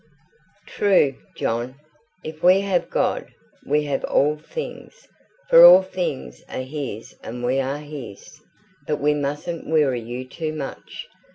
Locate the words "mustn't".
9.13-9.67